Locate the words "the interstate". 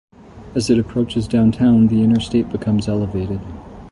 1.85-2.49